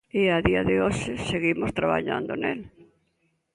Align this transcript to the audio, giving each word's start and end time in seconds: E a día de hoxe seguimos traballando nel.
E 0.21 0.23
a 0.37 0.39
día 0.47 0.61
de 0.69 0.75
hoxe 0.83 1.11
seguimos 1.29 1.71
traballando 1.79 2.31
nel. 2.41 2.59